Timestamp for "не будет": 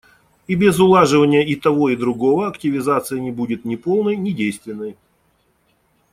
3.19-3.65